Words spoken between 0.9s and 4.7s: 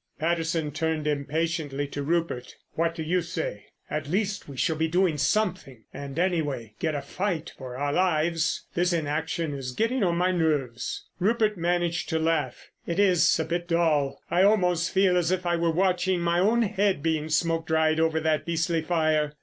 impatiently to Rupert. "What do you say? At least we